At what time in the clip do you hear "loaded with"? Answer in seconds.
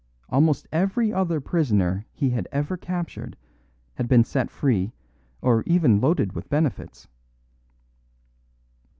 6.01-6.49